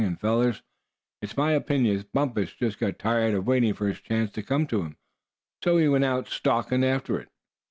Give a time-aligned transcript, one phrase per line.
[0.03, 0.63] And fellers,
[1.21, 4.81] it's my opinion Bumpus just got tired of waiting for his chance to come to
[4.81, 4.97] him,
[5.63, 7.29] so he went out stalkin' after it."